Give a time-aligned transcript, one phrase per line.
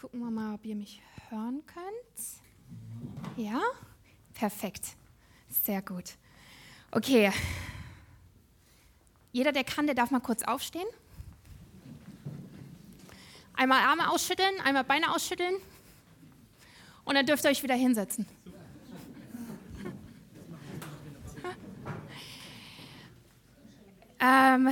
[0.00, 3.36] gucken wir mal, ob ihr mich hören könnt.
[3.36, 3.60] Ja?
[4.32, 4.96] Perfekt.
[5.48, 6.14] Sehr gut.
[6.92, 7.32] Okay.
[9.32, 10.86] Jeder, der kann, der darf mal kurz aufstehen.
[13.54, 15.56] Einmal Arme ausschütteln, einmal Beine ausschütteln.
[17.04, 18.24] Und dann dürft ihr euch wieder hinsetzen.
[24.20, 24.70] ähm,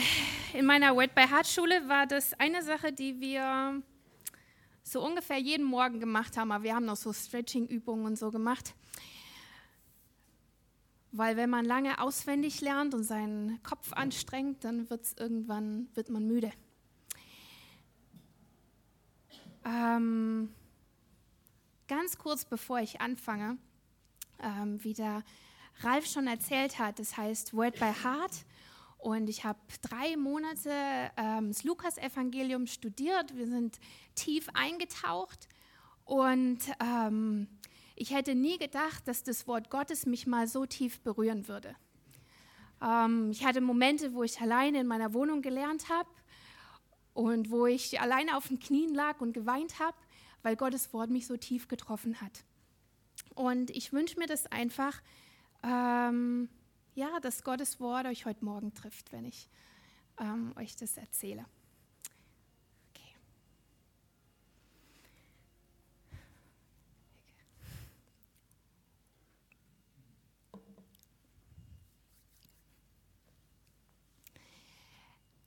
[0.55, 3.83] in meiner Wet by Heart Schule war das eine Sache, die wir
[4.87, 6.53] so ungefähr jeden Morgen gemacht haben.
[6.53, 8.75] Aber wir haben noch so Stretching-Übungen und so gemacht.
[11.11, 16.09] Weil wenn man lange auswendig lernt und seinen Kopf anstrengt, dann wird es irgendwann wird
[16.09, 16.53] man müde.
[19.65, 20.55] Ähm,
[21.89, 23.59] ganz kurz bevor ich anfange,
[24.41, 25.25] ähm, wie der
[25.81, 28.45] Ralf schon erzählt hat, das heißt Word by Heart.
[29.07, 30.73] Und ich habe drei Monate
[31.17, 33.37] ähm, das Lukas-Evangelium studiert.
[33.37, 33.79] Wir sind
[34.17, 35.49] tief eingetaucht.
[36.05, 37.47] Und ähm,
[37.95, 41.77] ich hätte nie gedacht, dass das Wort Gottes mich mal so tief berühren würde.
[42.83, 46.11] Ähm, ich hatte Momente, wo ich alleine in meiner Wohnung gelernt habe
[47.15, 49.97] und wo ich alleine auf den Knien lag und geweint habe,
[50.43, 52.43] weil Gottes Wort mich so tief getroffen hat.
[53.37, 55.01] Und ich wünsche mir das einfach,
[55.63, 56.49] ähm,
[56.97, 59.49] ja, dass Gottes Wort euch heute Morgen trifft, wenn ich
[60.19, 61.45] ähm, euch das erzähle.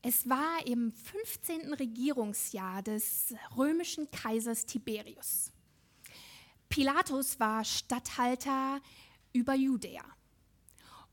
[0.02, 1.74] Es war im 15.
[1.74, 5.52] Regierungsjahr des römischen Kaisers Tiberius.
[6.70, 8.82] Pilatus war Statthalter
[9.34, 10.19] über Judäa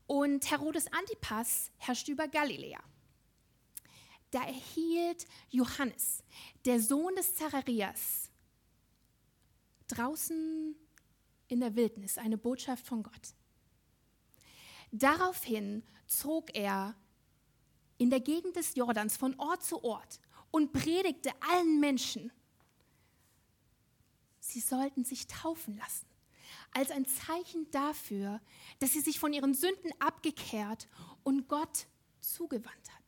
[0.07, 2.81] und Herodes Antipas herrschte über Galiläa.
[4.31, 6.23] Da erhielt Johannes,
[6.65, 8.29] der Sohn des Zacharias,
[9.87, 10.75] draußen
[11.47, 13.33] in der Wildnis eine Botschaft von Gott.
[14.91, 16.95] Daraufhin zog er
[17.97, 20.19] in der Gegend des Jordans von Ort zu Ort
[20.51, 22.31] und predigte allen Menschen,
[24.39, 26.06] sie sollten sich taufen lassen,
[26.71, 28.41] als ein Zeichen dafür,
[28.79, 30.87] dass sie sich von ihren Sünden abgekehrt
[31.23, 31.87] und Gott
[32.21, 33.05] zugewandt hatten,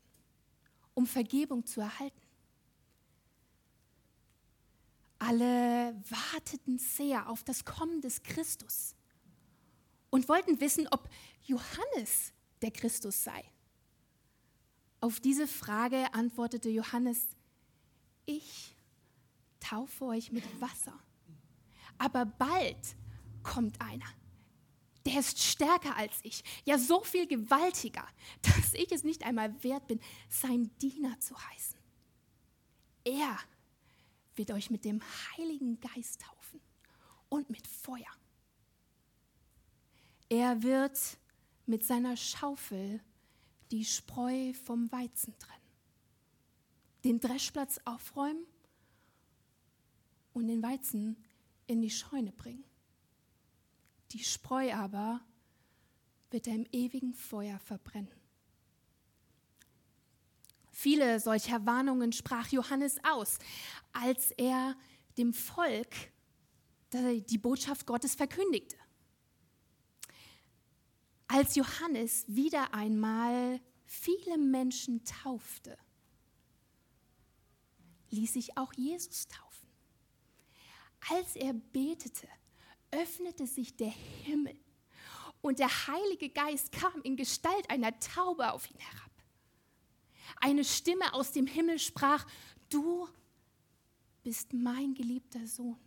[0.94, 2.22] um Vergebung zu erhalten.
[5.20, 8.96] Alle warteten sehr auf das Kommen des Christus
[10.09, 11.09] und wollten wissen, ob
[11.44, 13.44] Johannes der Christus sei.
[15.02, 17.28] Auf diese Frage antwortete Johannes,
[18.26, 18.76] ich
[19.59, 20.97] taufe euch mit Wasser,
[21.97, 22.96] aber bald
[23.44, 24.06] kommt einer,
[25.06, 28.08] der ist stärker als ich, ja so viel gewaltiger,
[28.42, 31.80] dass ich es nicht einmal wert bin, sein Diener zu heißen.
[33.04, 33.38] Er
[34.36, 35.02] wird euch mit dem
[35.38, 36.62] Heiligen Geist taufen
[37.30, 38.12] und mit Feuer.
[40.30, 41.18] Er wird
[41.66, 43.02] mit seiner Schaufel
[43.72, 45.60] die Spreu vom Weizen trennen,
[47.04, 48.46] den Dreschplatz aufräumen
[50.34, 51.24] und den Weizen
[51.68, 52.64] in die Scheune bringen.
[54.12, 55.22] Die Spreu aber
[56.31, 58.12] wird er im ewigen Feuer verbrennen.
[60.72, 63.38] Viele solcher Warnungen sprach Johannes aus,
[63.92, 64.75] als er
[65.18, 65.94] dem Volk
[66.92, 68.78] die Botschaft Gottes verkündigte
[71.30, 75.78] als Johannes wieder einmal viele Menschen taufte,
[78.09, 79.70] ließ sich auch Jesus taufen.
[81.12, 82.28] Als er betete,
[82.92, 84.58] öffnete sich der Himmel
[85.42, 89.12] und der Heilige Geist kam in Gestalt einer Taube auf ihn herab.
[90.42, 92.26] Eine Stimme aus dem Himmel sprach,
[92.70, 93.08] du
[94.24, 95.80] bist mein geliebter Sohn,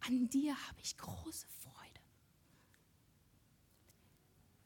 [0.00, 1.72] an dir habe ich große Freude.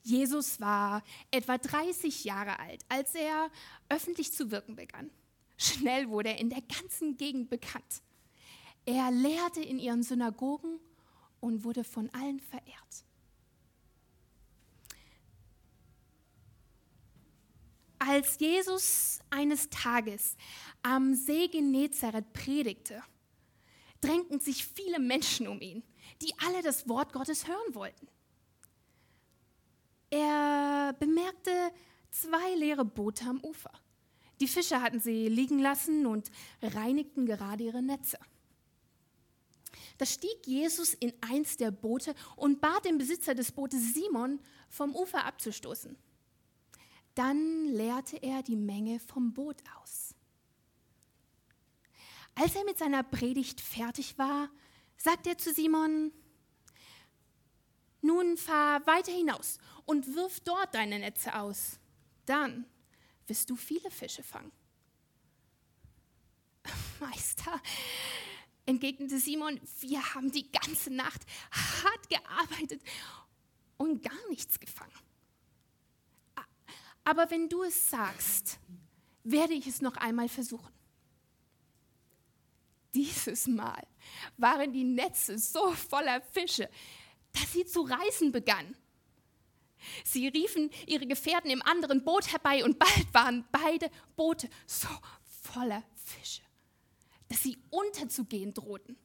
[0.03, 3.51] Jesus war etwa 30 Jahre alt, als er
[3.89, 5.11] öffentlich zu wirken begann.
[5.59, 8.03] Schnell wurde er in der ganzen Gegend bekannt.
[8.85, 10.79] Er lehrte in ihren Synagogen
[11.41, 13.05] und wurde von allen verehrt.
[17.99, 20.37] Als Jesus eines Tages
[20.83, 23.03] am See Genezareth predigte,
[24.01, 25.83] drängten sich viele Menschen um ihn,
[26.23, 28.07] die alle das Wort Gottes hören wollten.
[30.11, 31.73] Er bemerkte
[32.11, 33.73] zwei leere Boote am Ufer.
[34.41, 36.31] Die Fischer hatten sie liegen lassen und
[36.63, 38.19] reinigten gerade ihre Netze.
[39.99, 44.95] Da stieg Jesus in eins der Boote und bat den Besitzer des Bootes Simon, vom
[44.95, 45.97] Ufer abzustoßen.
[47.15, 50.15] Dann leerte er die Menge vom Boot aus.
[52.35, 54.51] Als er mit seiner Predigt fertig war,
[54.99, 56.13] sagt er zu Simon,
[58.03, 61.79] nun fahr weiter hinaus und wirf dort deine Netze aus.
[62.27, 62.67] Dann
[63.27, 64.53] wirst du viele Fische fangen.
[67.01, 67.61] Meister,
[68.67, 72.83] entgegnete Simon, wir haben die ganze Nacht hart gearbeitet
[73.77, 74.93] und gar nichts gefangen.
[77.05, 78.59] Aber wenn du es sagst,
[79.23, 80.73] werde ich es noch einmal versuchen.
[82.95, 83.87] Dieses Mal
[84.37, 86.69] waren die Netze so voller Fische,
[87.33, 88.77] dass sie zu reißen begannen.
[90.05, 94.89] Sie riefen ihre Gefährten im anderen Boot herbei und bald waren beide Boote so
[95.43, 96.43] voller Fische,
[97.29, 98.97] dass sie unterzugehen drohten.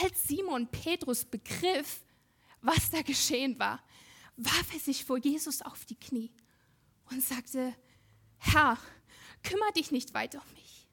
[0.00, 2.02] Als Simon Petrus begriff,
[2.60, 3.82] was da geschehen war,
[4.36, 6.32] warf er sich vor Jesus auf die Knie
[7.10, 7.74] und sagte,
[8.38, 8.78] Herr,
[9.42, 10.88] kümmere dich nicht weiter um mich,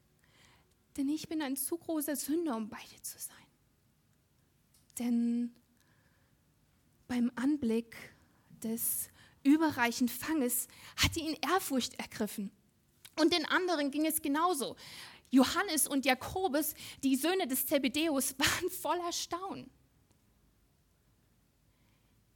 [0.98, 3.36] denn ich bin ein zu großer Sünder, um bei dir zu sein.
[5.00, 5.56] Denn
[7.08, 7.96] beim Anblick
[8.64, 9.10] des
[9.44, 12.52] überreichen Fanges hatte ihn Ehrfurcht ergriffen.
[13.20, 14.76] Und den anderen ging es genauso.
[15.32, 19.72] Johannes und Jakobus, die Söhne des Zebedeus, waren voller Staunen.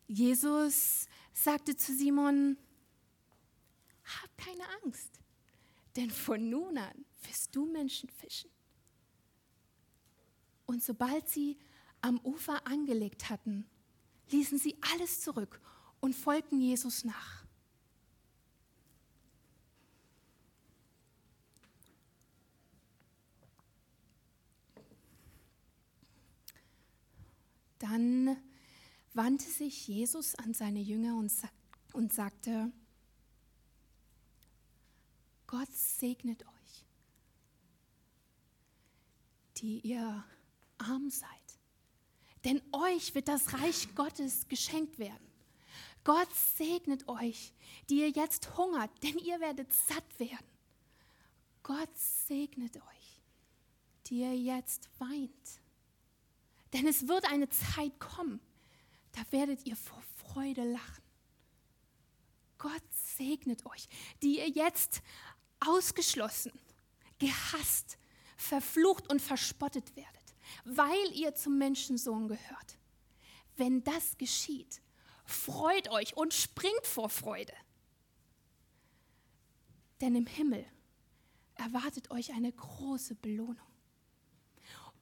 [0.07, 2.57] Jesus sagte zu Simon,
[4.03, 5.19] hab keine Angst,
[5.95, 8.49] denn von nun an wirst du Menschen fischen.
[10.65, 11.57] Und sobald sie
[12.01, 13.67] am Ufer angelegt hatten,
[14.29, 15.59] ließen sie alles zurück
[15.99, 17.44] und folgten Jesus nach.
[27.79, 28.37] Dann
[29.13, 31.31] wandte sich Jesus an seine Jünger und,
[31.93, 32.71] und sagte,
[35.47, 36.85] Gott segnet euch,
[39.57, 40.25] die ihr
[40.77, 41.29] arm seid,
[42.43, 45.25] denn euch wird das Reich Gottes geschenkt werden.
[46.03, 47.53] Gott segnet euch,
[47.89, 50.45] die ihr jetzt hungert, denn ihr werdet satt werden.
[51.63, 53.21] Gott segnet euch,
[54.07, 55.61] die ihr jetzt weint.
[56.75, 58.41] Denn es wird eine Zeit kommen,
[59.13, 61.03] da werdet ihr vor Freude lachen.
[62.57, 63.87] Gott segnet euch,
[64.21, 65.01] die ihr jetzt
[65.61, 66.51] ausgeschlossen,
[67.17, 67.97] gehasst,
[68.35, 70.35] verflucht und verspottet werdet,
[70.65, 72.77] weil ihr zum Menschensohn gehört.
[73.55, 74.81] Wenn das geschieht,
[75.23, 77.53] freut euch und springt vor Freude.
[80.01, 80.65] Denn im Himmel
[81.53, 83.74] erwartet euch eine große Belohnung.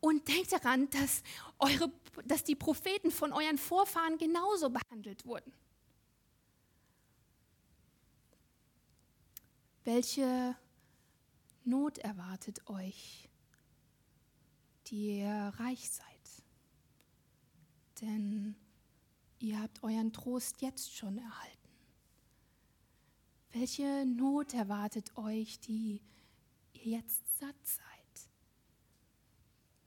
[0.03, 1.23] Und denkt daran, dass,
[1.59, 1.91] eure,
[2.25, 5.53] dass die Propheten von euren Vorfahren genauso behandelt wurden.
[9.85, 10.57] Welche
[11.63, 13.29] Not erwartet euch,
[14.87, 16.43] die ihr reich seid?
[18.01, 18.55] Denn
[19.43, 21.69] Ihr habt euren Trost jetzt schon erhalten.
[23.51, 26.01] Welche Not erwartet euch, die
[26.71, 27.92] ihr jetzt satt seid?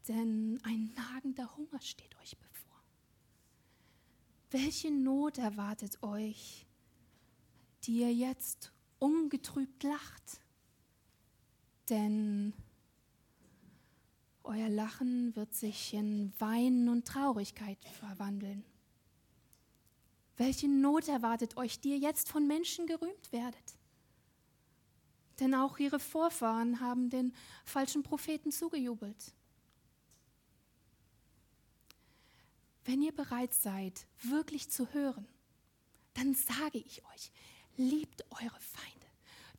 [0.08, 2.82] Denn ein nagender Hunger steht euch bevor.
[4.50, 6.66] Welche Not erwartet euch,
[7.84, 10.40] die ihr jetzt ungetrübt lacht?
[11.88, 12.52] Denn
[14.44, 18.64] euer Lachen wird sich in Weinen und Traurigkeit verwandeln.
[20.36, 23.76] Welche Not erwartet euch, die ihr jetzt von Menschen gerühmt werdet?
[25.40, 29.34] Denn auch ihre Vorfahren haben den falschen Propheten zugejubelt.
[32.86, 35.26] Wenn ihr bereit seid, wirklich zu hören,
[36.14, 37.32] dann sage ich euch,
[37.76, 39.06] liebt eure Feinde,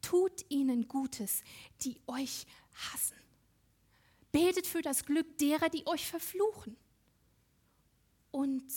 [0.02, 1.44] tut ihnen Gutes,
[1.82, 2.48] die euch
[2.92, 3.18] hassen.
[4.32, 6.78] Betet für das Glück derer, die euch verfluchen.
[8.32, 8.72] Und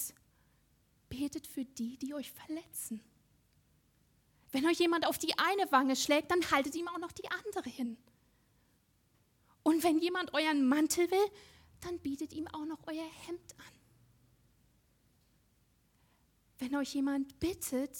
[1.08, 3.00] betet für die, die euch verletzen.
[4.50, 7.70] Wenn euch jemand auf die eine Wange schlägt, dann haltet ihm auch noch die andere
[7.70, 7.96] hin.
[9.62, 11.30] Und wenn jemand euren Mantel will,
[11.82, 13.79] dann bietet ihm auch noch euer Hemd an.
[16.60, 17.96] Wenn euch jemand bittet,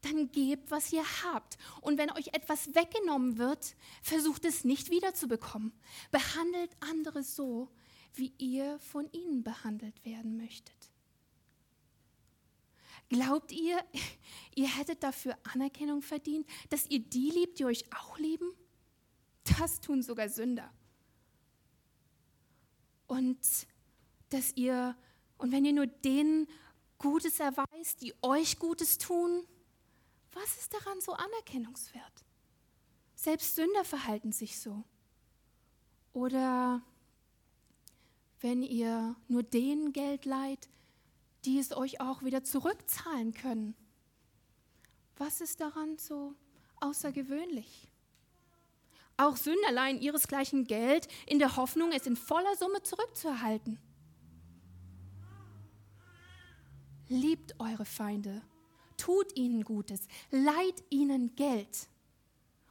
[0.00, 1.58] dann gebt, was ihr habt.
[1.82, 5.72] Und wenn euch etwas weggenommen wird, versucht es nicht wiederzubekommen.
[6.10, 7.68] Behandelt andere so,
[8.14, 10.74] wie ihr von ihnen behandelt werden möchtet.
[13.10, 13.84] Glaubt ihr,
[14.54, 18.50] ihr hättet dafür Anerkennung verdient, dass ihr die liebt, die euch auch lieben?
[19.58, 20.72] Das tun sogar Sünder.
[23.06, 23.38] Und
[24.30, 24.96] dass ihr,
[25.38, 26.46] und wenn ihr nur denen
[26.98, 29.44] Gutes erweist, die euch Gutes tun,
[30.32, 32.24] was ist daran so anerkennungswert?
[33.14, 34.84] Selbst Sünder verhalten sich so.
[36.12, 36.82] Oder
[38.40, 40.68] wenn ihr nur denen Geld leiht,
[41.44, 43.74] die es euch auch wieder zurückzahlen können.
[45.16, 46.34] Was ist daran so
[46.80, 47.88] außergewöhnlich?
[49.16, 53.80] Auch Sünder leihen ihresgleichen Geld in der Hoffnung, es in voller Summe zurückzuerhalten.
[57.08, 58.42] Liebt eure Feinde,
[58.96, 60.00] tut ihnen Gutes,
[60.30, 61.88] leiht ihnen Geld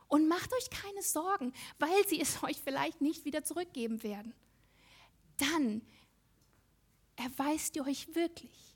[0.08, 4.34] und macht euch keine Sorgen, weil sie es euch vielleicht nicht wieder zurückgeben werden.
[5.38, 5.82] Dann
[7.16, 8.76] erweist ihr euch wirklich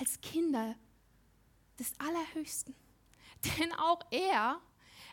[0.00, 0.76] als Kinder
[1.78, 2.74] des Allerhöchsten.
[3.58, 4.60] Denn auch er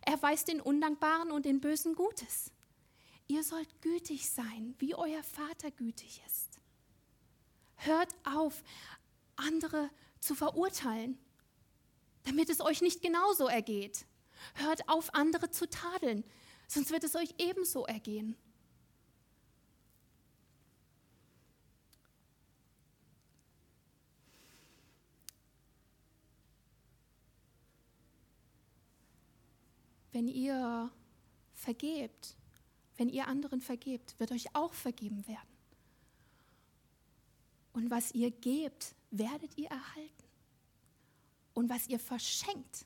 [0.01, 2.51] erweist den Undankbaren und den Bösen Gutes.
[3.27, 6.44] Ihr sollt gütig sein, wie euer Vater gütig ist.
[7.85, 8.63] Hört auf,
[9.35, 11.19] andere zu verurteilen,
[12.23, 14.05] damit es euch nicht genauso ergeht.
[14.55, 16.23] Hört auf, andere zu tadeln,
[16.67, 18.35] sonst wird es euch ebenso ergehen.
[30.11, 30.89] Wenn ihr
[31.53, 32.35] vergebt,
[32.97, 35.54] wenn ihr anderen vergebt, wird euch auch vergeben werden.
[37.75, 40.23] Und was ihr gebt, werdet ihr erhalten.
[41.53, 42.85] Und was ihr verschenkt,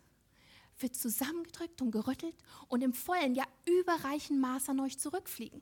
[0.80, 2.36] wird zusammengedrückt und gerüttelt
[2.70, 5.62] und im vollen, ja überreichen Maß an euch zurückfliegen.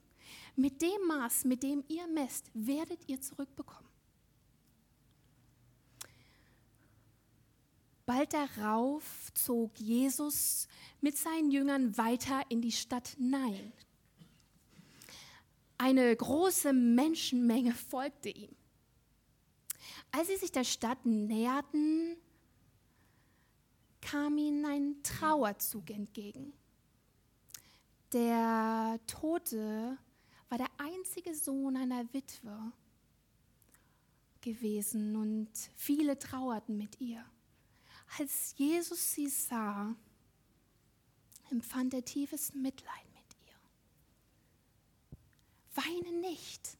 [0.56, 3.90] Mit dem Maß, mit dem ihr messt, werdet ihr zurückbekommen.
[8.06, 10.70] Bald darauf zog Jesus
[11.02, 13.74] mit seinen Jüngern weiter in die Stadt Nein.
[15.78, 18.57] Eine große Menschenmenge folgte ihm.
[20.18, 22.18] Als sie sich der Stadt näherten,
[24.02, 26.54] kam ihnen ein Trauerzug entgegen.
[28.14, 30.00] Der Tote
[30.50, 32.72] war der einzige Sohn einer Witwe
[34.42, 37.24] gewesen und viele trauerten mit ihr.
[38.18, 39.94] Als Jesus sie sah,
[41.52, 43.54] empfand er tiefes Mitleid mit ihr.
[45.76, 46.76] Weine nicht,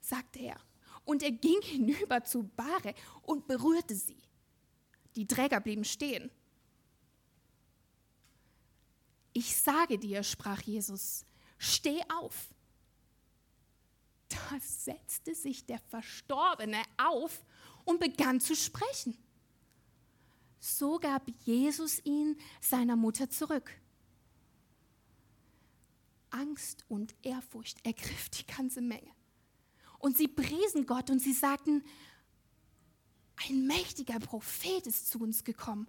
[0.00, 0.60] sagte er.
[1.04, 4.22] Und er ging hinüber zu Bare und berührte sie.
[5.16, 6.30] Die Träger blieben stehen.
[9.32, 11.24] Ich sage dir, sprach Jesus,
[11.58, 12.54] steh auf.
[14.28, 17.44] Da setzte sich der Verstorbene auf
[17.84, 19.16] und begann zu sprechen.
[20.58, 23.70] So gab Jesus ihn seiner Mutter zurück.
[26.30, 29.13] Angst und Ehrfurcht ergriff die ganze Menge.
[30.04, 31.82] Und sie priesen Gott und sie sagten,
[33.48, 35.88] ein mächtiger Prophet ist zu uns gekommen.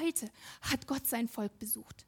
[0.00, 0.28] Heute
[0.60, 2.04] hat Gott sein Volk besucht.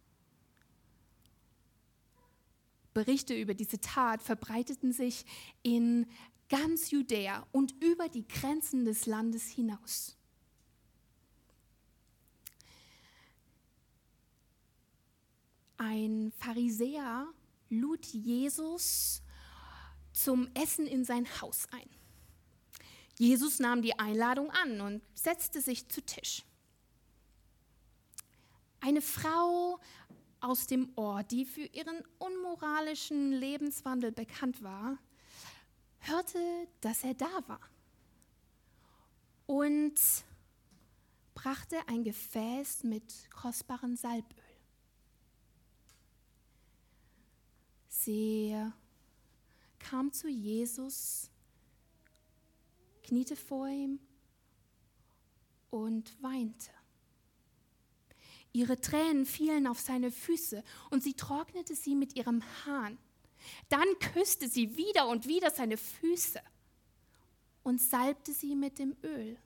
[2.95, 5.25] Berichte über diese Tat verbreiteten sich
[5.63, 6.11] in
[6.49, 10.17] ganz Judäa und über die Grenzen des Landes hinaus.
[15.77, 17.29] Ein Pharisäer
[17.71, 19.23] lud Jesus
[20.17, 21.89] zum Essen in sein Haus ein.
[23.19, 26.43] Jesus nahm die Einladung an und setzte sich zu Tisch.
[28.81, 29.79] Eine Frau
[30.41, 34.99] aus dem Ort, die für ihren unmoralischen Lebenswandel bekannt war,
[36.01, 36.39] hörte,
[36.81, 37.61] dass er da war
[39.47, 39.95] und
[41.35, 44.43] brachte ein Gefäß mit kostbarem Salböl.
[47.89, 48.55] Sie
[49.89, 51.31] kam zu Jesus,
[53.05, 54.01] kniete vor ihm
[55.71, 56.71] und weinte.
[58.53, 62.99] Ihre Tränen fielen auf seine Füße und sie trocknete sie mit ihrem Hahn.
[63.69, 66.41] Dann küsste sie wieder und wieder seine Füße
[67.63, 69.39] und salbte sie mit dem Öl.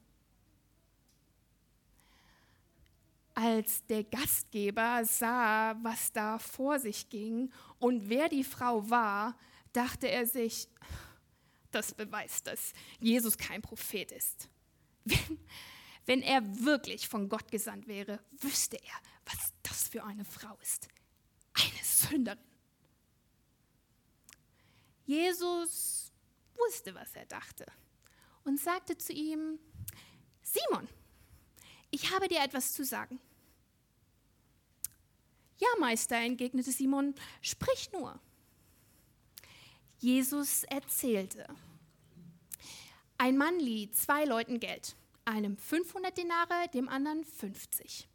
[3.34, 9.36] Als der Gastgeber sah, was da vor sich ging und wer die Frau war,
[9.72, 10.68] dachte er sich,
[11.70, 14.48] das beweist, dass Jesus kein Prophet ist.
[15.04, 15.38] Wenn,
[16.06, 20.88] wenn er wirklich von Gott gesandt wäre, wüsste er, was das für eine Frau ist.
[21.52, 22.38] Eine Sünderin.
[25.06, 26.12] Jesus
[26.54, 27.66] wusste, was er dachte
[28.44, 29.58] und sagte zu ihm,
[30.42, 30.88] Simon,
[31.90, 33.20] ich habe dir etwas zu sagen.
[35.58, 38.18] Ja, Meister, entgegnete Simon, sprich nur.
[40.00, 41.46] Jesus erzählte,
[43.18, 48.08] ein Mann lieh zwei Leuten Geld, einem 500 Denare, dem anderen 50.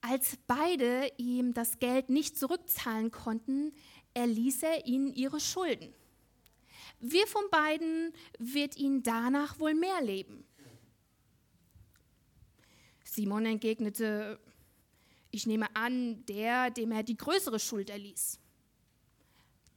[0.00, 3.74] als beide ihm das Geld nicht zurückzahlen konnten,
[4.14, 5.92] erließ er ihnen ihre Schulden.
[7.00, 10.46] Wer von beiden wird ihn danach wohl mehr leben?
[13.04, 14.40] Simon entgegnete,
[15.30, 18.38] ich nehme an, der, dem er die größere Schuld erließ.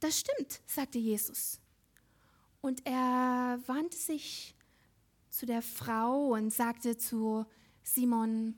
[0.02, 1.60] Das stimmt, sagte Jesus.
[2.60, 4.52] Und er wandte sich
[5.30, 7.46] zu der Frau und sagte zu
[7.84, 8.56] Simon,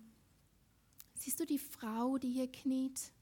[1.16, 3.12] siehst du die Frau, die hier kniet?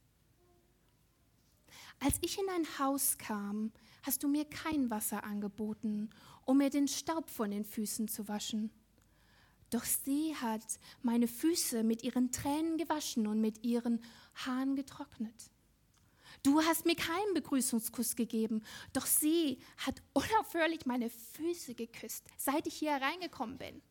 [1.99, 6.09] Als ich in dein Haus kam, hast du mir kein Wasser angeboten,
[6.45, 8.71] um mir den Staub von den Füßen zu waschen.
[9.69, 14.01] Doch sie hat meine Füße mit ihren Tränen gewaschen und mit ihren
[14.33, 15.51] Haaren getrocknet.
[16.43, 22.75] Du hast mir keinen Begrüßungskuss gegeben, doch sie hat unaufhörlich meine Füße geküsst, seit ich
[22.75, 23.81] hier hereingekommen bin.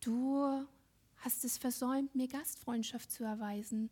[0.00, 0.66] Du
[1.16, 3.90] hast es versäumt, mir Gastfreundschaft zu erweisen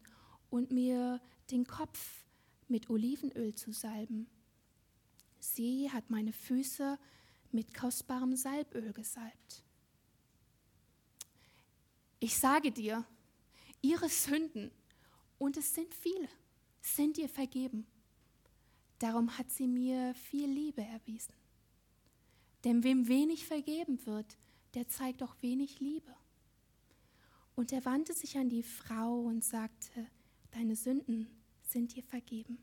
[0.50, 2.24] und mir den Kopf
[2.68, 4.28] mit Olivenöl zu salben.
[5.40, 6.98] Sie hat meine Füße
[7.52, 9.62] mit kostbarem Salböl gesalbt.
[12.20, 13.04] Ich sage dir,
[13.82, 14.70] ihre Sünden,
[15.44, 16.28] und es sind viele,
[16.80, 17.86] sind ihr vergeben.
[18.98, 21.34] Darum hat sie mir viel Liebe erwiesen.
[22.64, 24.38] Denn wem wenig vergeben wird,
[24.72, 26.16] der zeigt auch wenig Liebe.
[27.56, 30.06] Und er wandte sich an die Frau und sagte,
[30.52, 31.28] deine Sünden
[31.62, 32.58] sind dir vergeben.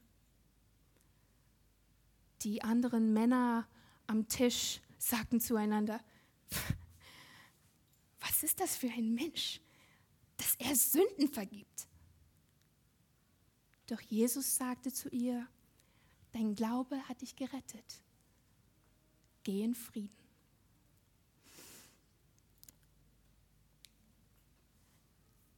[2.42, 3.68] Die anderen Männer
[4.08, 6.04] am Tisch sagten zueinander,
[8.20, 9.62] was ist das für ein Mensch,
[10.38, 11.91] dass er Sünden vergibt?
[13.92, 15.46] Doch Jesus sagte zu ihr,
[16.32, 18.02] dein Glaube hat dich gerettet.
[19.44, 20.16] Geh in Frieden.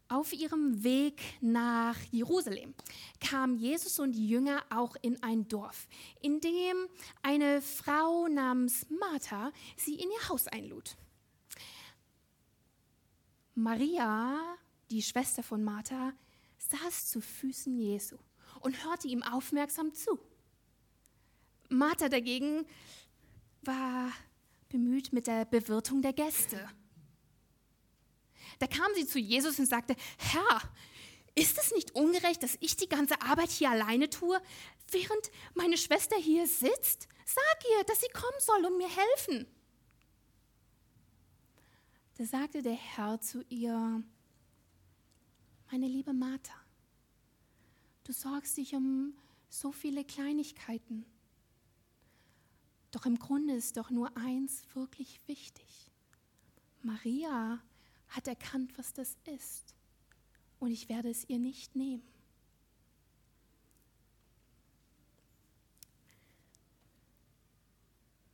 [0.07, 2.73] Auf ihrem Weg nach Jerusalem
[3.19, 5.88] kamen Jesus und die Jünger auch in ein Dorf,
[6.19, 6.88] in dem
[7.21, 10.97] eine Frau namens Martha sie in ihr Haus einlud.
[13.53, 14.58] Maria,
[14.89, 16.13] die Schwester von Martha,
[16.69, 18.17] saß zu Füßen Jesu
[18.62, 20.19] und hörte ihm aufmerksam zu.
[21.69, 22.65] Martha dagegen
[23.62, 24.12] war
[24.69, 26.67] bemüht mit der Bewirtung der Gäste.
[28.60, 30.62] Da kam sie zu Jesus und sagte, Herr,
[31.36, 34.39] ist es nicht ungerecht, dass ich die ganze Arbeit hier alleine tue,
[34.91, 37.08] während meine Schwester hier sitzt?
[37.26, 39.47] Sag ihr, dass sie kommen soll und mir helfen.
[42.17, 44.04] Da sagte der Herr zu ihr,
[45.73, 46.53] meine liebe Martha,
[48.03, 49.15] du sorgst dich um
[49.49, 51.03] so viele Kleinigkeiten.
[52.91, 55.65] Doch im Grunde ist doch nur eins wirklich wichtig.
[56.83, 57.59] Maria
[58.09, 59.73] hat erkannt, was das ist.
[60.59, 62.03] Und ich werde es ihr nicht nehmen.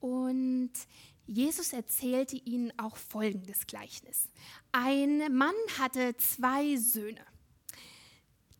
[0.01, 0.73] Und
[1.29, 4.29] Jesus erzählte ihnen auch folgendes Gleichnis.
[4.71, 7.23] Ein Mann hatte zwei Söhne.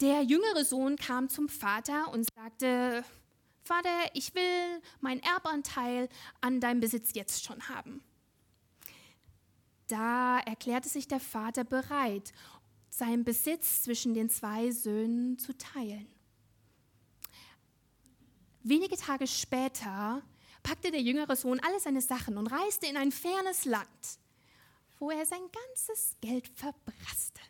[0.02, 3.04] Der jüngere Sohn kam zum Vater und sagte,
[3.64, 6.10] Vater, ich will meinen Erbanteil
[6.42, 8.04] an deinem Besitz jetzt schon haben.
[9.88, 12.34] Da erklärte sich der Vater bereit,
[12.92, 16.08] seinen Besitz zwischen den zwei Söhnen zu teilen.
[18.62, 20.22] Wenige Tage später
[20.64, 23.88] packte der jüngere Sohn alle seine Sachen und reiste in ein fernes Land,
[25.00, 27.42] wo er sein ganzes Geld verbrasste.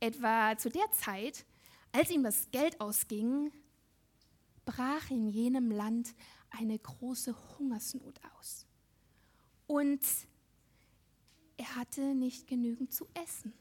[0.00, 1.44] Etwa zu der Zeit,
[1.92, 3.52] als ihm das Geld ausging,
[4.64, 6.14] brach in jenem Land
[6.50, 8.66] eine große Hungersnot aus.
[9.66, 10.00] Und
[11.56, 13.52] er hatte nicht genügend zu essen.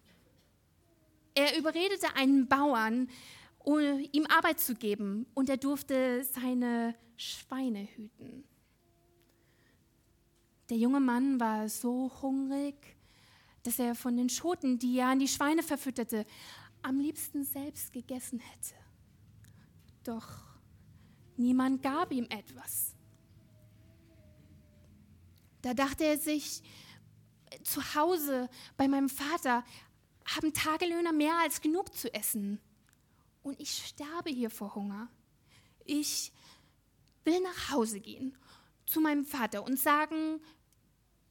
[1.36, 3.10] Er überredete einen Bauern,
[3.66, 8.44] ihm Arbeit zu geben, und er durfte seine Schweine hüten.
[10.70, 12.76] Der junge Mann war so hungrig,
[13.64, 16.26] dass er von den Schoten, die er an die Schweine verfütterte,
[16.82, 18.76] am liebsten selbst gegessen hätte.
[20.04, 20.28] Doch
[21.38, 22.96] niemand gab ihm etwas.
[25.62, 26.62] Da dachte er sich,
[27.64, 29.64] zu Hause bei meinem Vater
[30.26, 32.60] haben Tagelöhner mehr als genug zu essen.
[33.44, 35.10] Und ich sterbe hier vor Hunger.
[35.86, 36.32] Ich
[37.26, 38.38] will nach Hause gehen
[38.86, 40.42] zu meinem Vater und sagen,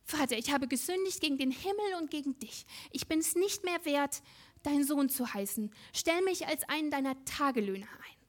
[0.04, 2.66] Vater, ich habe gesündigt gegen den Himmel und gegen dich.
[2.90, 4.22] Ich bin es nicht mehr wert,
[4.62, 5.70] dein Sohn zu heißen.
[5.92, 8.26] Stell mich als einen deiner Tagelöhner ein.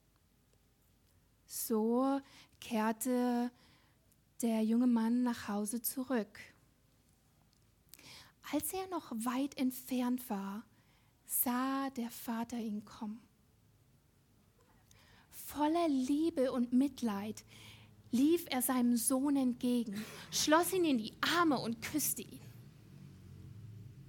[1.46, 2.22] So
[2.60, 3.52] kehrte
[4.42, 6.40] der junge Mann nach Hause zurück.
[8.52, 10.64] als er noch weit entfernt war,
[11.26, 13.22] sah der Vater ihn kommen.
[15.56, 17.44] Voller Liebe und Mitleid
[18.12, 22.40] lief er seinem Sohn entgegen, schloss ihn in die Arme und küsste ihn.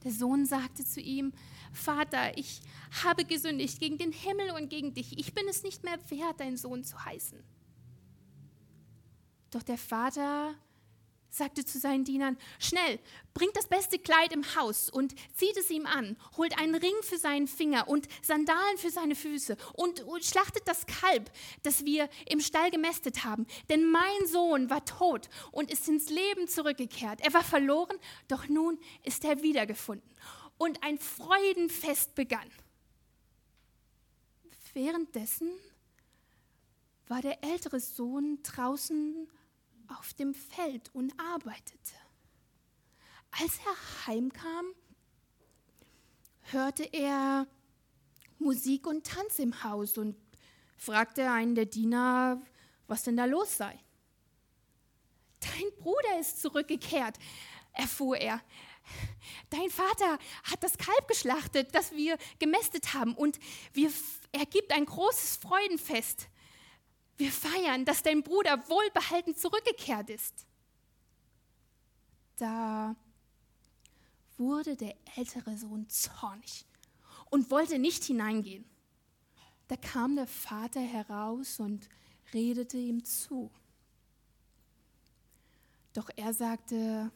[0.05, 1.33] Der Sohn sagte zu ihm,
[1.73, 2.61] Vater, ich
[3.03, 5.19] habe gesündigt gegen den Himmel und gegen dich.
[5.19, 7.43] Ich bin es nicht mehr wert, dein Sohn zu heißen.
[9.51, 10.55] Doch der Vater
[11.35, 12.99] sagte zu seinen Dienern, schnell,
[13.35, 17.19] bringt das beste Kleid im Haus und zieht es ihm an, holt einen Ring für
[17.19, 21.31] seinen Finger und Sandalen für seine Füße und, und, schlachtet das Kalb,
[21.63, 23.47] das wir im Stall gemästet haben.
[23.69, 27.21] Denn mein Sohn war tot und ist ins Leben zurückgekehrt.
[27.23, 27.97] Er war verloren,
[28.29, 30.09] doch nun ist er wiedergefunden.
[30.57, 32.49] Und ein Freudenfest begann.
[34.73, 35.51] Währenddessen
[37.09, 39.29] war der ältere Sohn draußen
[39.89, 41.95] auf dem Feld und arbeitete.
[43.31, 44.67] Als er heimkam,
[46.43, 47.47] hörte er
[48.39, 50.17] Musik und Tanz im Haus und
[50.77, 52.41] fragte einen der Diener,
[52.87, 53.79] was denn da los sei.
[55.41, 57.19] Dein Bruder ist zurückgekehrt,
[57.73, 58.41] erfuhr er.
[59.51, 63.39] Dein Vater hat das Kalb geschlachtet, das wir gemästet haben, und
[63.73, 63.91] wir,
[64.33, 66.29] er gibt ein großes Freudenfest.
[67.17, 70.47] Wir feiern, dass dein Bruder wohlbehalten zurückgekehrt ist.
[72.37, 72.97] Da
[74.37, 76.67] wurde der ältere Sohn zornig
[77.31, 78.65] und wollte nicht hineingehen.
[79.69, 81.89] Da kam der Vater heraus und
[82.33, 83.51] redete ihm zu.
[85.93, 87.13] Doch er sagte,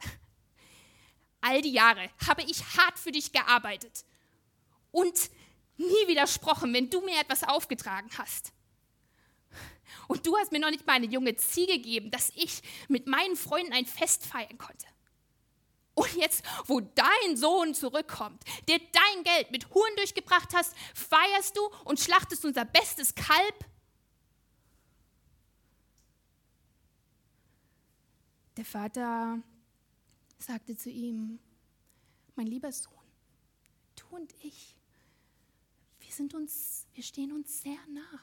[1.40, 4.04] all die Jahre habe ich hart für dich gearbeitet
[4.92, 5.30] und
[5.76, 8.52] nie widersprochen, wenn du mir etwas aufgetragen hast.
[10.08, 13.36] Und du hast mir noch nicht mal eine junge Ziege gegeben, dass ich mit meinen
[13.36, 14.86] Freunden ein Fest feiern konnte.
[15.94, 21.60] Und jetzt, wo dein Sohn zurückkommt, der dein Geld mit Huren durchgebracht hast, feierst du
[21.84, 23.66] und schlachtest unser bestes Kalb?
[28.56, 29.42] Der Vater
[30.38, 31.38] sagte zu ihm,
[32.36, 32.92] mein lieber Sohn,
[33.96, 34.76] du und ich,
[36.00, 38.20] wir sind uns, wir stehen uns sehr nah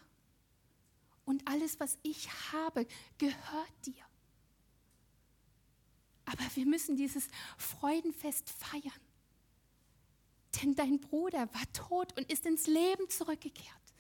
[1.30, 2.88] und alles, was ich habe,
[3.20, 4.04] gehört dir.
[6.26, 9.02] Aber wir müssen dieses Freudenfest feiern.
[10.56, 13.94] Denn dein Bruder war tot und ist ins Leben zurückgekehrt.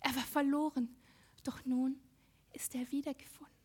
[0.00, 0.96] Er war verloren,
[1.44, 2.00] doch nun
[2.54, 3.59] ist er wiedergefunden.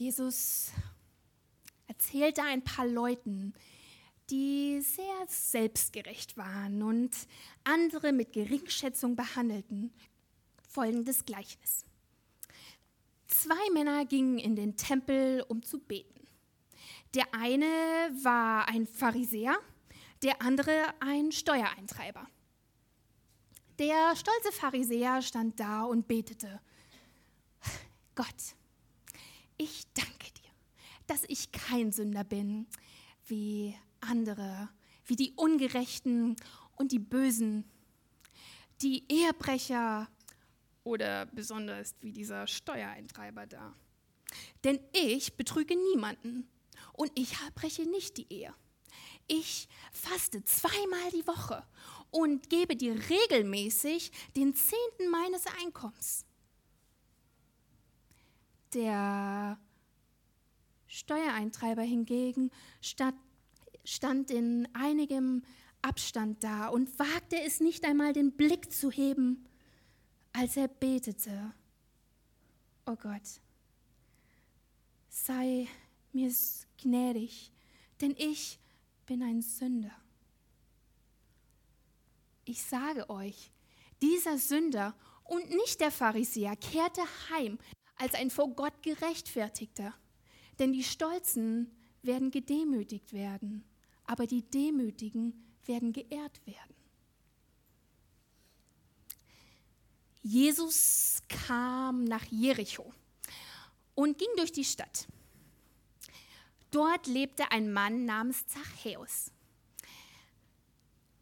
[0.00, 0.70] Jesus
[1.86, 3.52] erzählte ein paar Leuten,
[4.30, 7.10] die sehr selbstgerecht waren und
[7.64, 9.92] andere mit Geringschätzung behandelten,
[10.66, 11.84] folgendes Gleichnis.
[13.26, 16.26] Zwei Männer gingen in den Tempel, um zu beten.
[17.12, 17.66] Der eine
[18.22, 19.58] war ein Pharisäer,
[20.22, 22.26] der andere ein Steuereintreiber.
[23.78, 26.58] Der stolze Pharisäer stand da und betete,
[28.14, 28.56] Gott,
[29.60, 30.50] ich danke dir,
[31.06, 32.66] dass ich kein Sünder bin
[33.26, 34.70] wie andere,
[35.04, 36.36] wie die Ungerechten
[36.76, 37.64] und die Bösen,
[38.80, 40.08] die Ehebrecher
[40.82, 43.74] oder besonders wie dieser Steuereintreiber da.
[44.64, 46.48] Denn ich betrüge niemanden
[46.94, 48.54] und ich breche nicht die Ehe.
[49.26, 51.66] Ich faste zweimal die Woche
[52.10, 56.24] und gebe dir regelmäßig den Zehnten meines Einkommens.
[58.74, 59.58] Der
[60.86, 65.42] Steuereintreiber hingegen stand in einigem
[65.82, 69.46] Abstand da und wagte es nicht einmal den Blick zu heben,
[70.32, 71.52] als er betete.
[72.86, 73.40] Oh Gott,
[75.08, 75.66] sei
[76.12, 76.32] mir
[76.76, 77.50] gnädig,
[78.00, 78.58] denn ich
[79.06, 79.92] bin ein Sünder.
[82.44, 83.52] Ich sage euch,
[84.02, 87.58] dieser Sünder und nicht der Pharisäer kehrte heim,
[88.00, 89.94] als ein vor Gott gerechtfertigter.
[90.58, 91.70] Denn die Stolzen
[92.02, 93.64] werden gedemütigt werden,
[94.04, 96.74] aber die Demütigen werden geehrt werden.
[100.22, 102.92] Jesus kam nach Jericho
[103.94, 105.06] und ging durch die Stadt.
[106.70, 109.30] Dort lebte ein Mann namens Zachäus.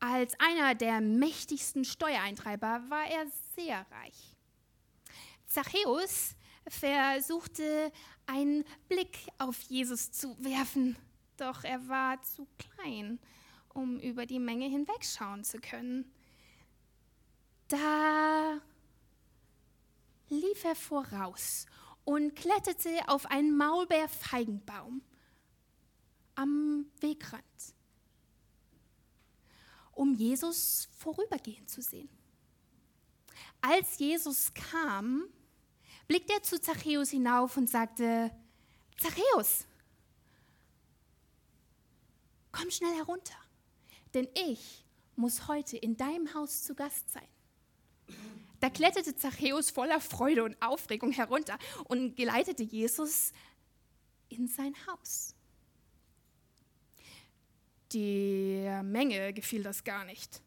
[0.00, 4.36] Als einer der mächtigsten Steuereintreiber war er sehr reich.
[5.46, 6.36] Zachäus
[6.70, 7.92] versuchte
[8.26, 10.96] einen Blick auf Jesus zu werfen,
[11.36, 13.18] doch er war zu klein
[13.78, 16.12] um über die Menge hinwegschauen zu können.
[17.68, 18.60] Da
[20.28, 21.66] lief er voraus
[22.04, 25.02] und kletterte auf einen Maulbeerfeigenbaum
[26.34, 27.44] am Wegrand,
[29.92, 32.08] um Jesus vorübergehen zu sehen.
[33.60, 35.24] Als Jesus kam,
[36.08, 38.30] blickte er zu Zachäus hinauf und sagte,
[38.96, 39.66] Zachäus,
[42.50, 43.36] komm schnell herunter,
[44.14, 47.28] denn ich muss heute in deinem Haus zu Gast sein.
[48.60, 53.32] Da kletterte Zachäus voller Freude und Aufregung herunter und geleitete Jesus
[54.28, 55.34] in sein Haus.
[57.92, 60.42] Der Menge gefiel das gar nicht.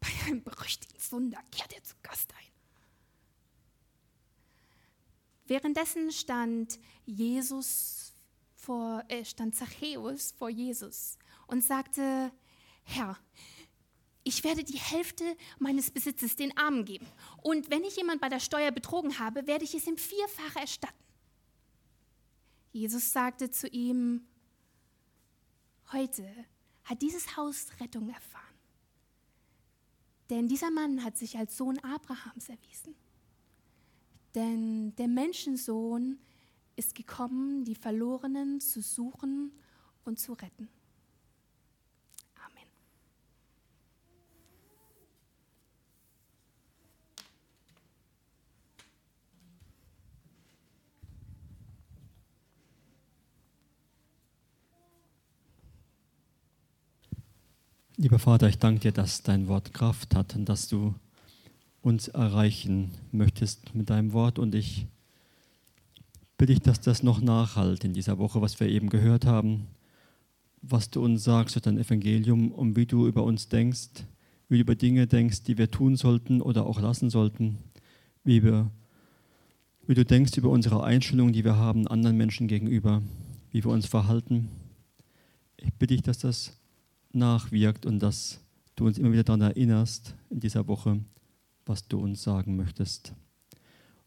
[0.00, 2.51] Bei einem berüchtigten Sünder kehrt er zu Gast ein.
[5.46, 8.14] Währenddessen stand Jesus
[8.54, 12.32] vor, äh, stand Zachäus vor Jesus und sagte,
[12.84, 13.18] Herr,
[14.24, 17.06] ich werde die Hälfte meines Besitzes den Armen geben.
[17.42, 20.94] Und wenn ich jemand bei der Steuer betrogen habe, werde ich es ihm vierfach erstatten.
[22.70, 24.26] Jesus sagte zu ihm,
[25.92, 26.26] heute
[26.84, 28.42] hat dieses Haus Rettung erfahren.
[30.30, 32.94] Denn dieser Mann hat sich als Sohn Abrahams erwiesen.
[34.34, 36.18] Denn der Menschensohn
[36.76, 39.52] ist gekommen, die Verlorenen zu suchen
[40.04, 40.68] und zu retten.
[58.02, 60.92] Lieber Vater, ich danke dir, dass dein Wort Kraft hat und dass du
[61.82, 64.38] uns erreichen möchtest mit deinem Wort.
[64.38, 64.86] Und ich
[66.38, 69.66] bitte dich, dass das noch nachhalt in dieser Woche, was wir eben gehört haben,
[70.62, 74.04] was du uns sagst durch dein Evangelium und wie du über uns denkst,
[74.48, 77.58] wie du über Dinge denkst, die wir tun sollten oder auch lassen sollten,
[78.22, 78.70] wie, wir,
[79.86, 83.02] wie du denkst über unsere Einstellung, die wir haben anderen Menschen gegenüber,
[83.50, 84.48] wie wir uns verhalten.
[85.56, 86.56] Ich bitte dich, dass das
[87.12, 88.40] nachwirkt und dass
[88.76, 91.00] du uns immer wieder daran erinnerst in dieser Woche,
[91.66, 93.14] was du uns sagen möchtest.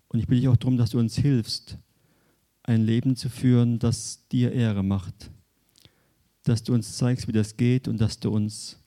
[0.07, 1.77] Und ich bitte dich auch darum, dass du uns hilfst,
[2.63, 5.31] ein Leben zu führen, das dir Ehre macht.
[6.43, 8.79] Dass du uns zeigst, wie das geht und dass du uns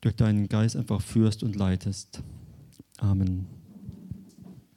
[0.00, 2.22] durch deinen Geist einfach führst und leitest.
[2.98, 3.57] Amen.